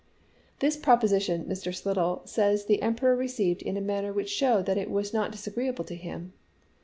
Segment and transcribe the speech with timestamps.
[0.55, 1.71] ^ This proposition Mr.
[1.75, 5.83] Slidell says the Emperor received in a manner which showed that it was not disagreeable
[5.85, 6.33] to him.